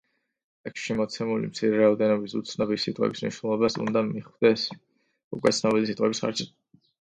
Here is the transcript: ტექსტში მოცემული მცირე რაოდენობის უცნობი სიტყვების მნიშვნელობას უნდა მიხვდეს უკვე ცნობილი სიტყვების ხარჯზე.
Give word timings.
ტექსტში 0.67 0.93
მოცემული 1.01 1.49
მცირე 1.51 1.77
რაოდენობის 1.81 2.33
უცნობი 2.39 2.77
სიტყვების 2.85 3.21
მნიშვნელობას 3.27 3.77
უნდა 3.85 4.03
მიხვდეს 4.09 4.65
უკვე 5.39 5.55
ცნობილი 5.61 5.93
სიტყვების 5.93 6.25
ხარჯზე. 6.27 6.51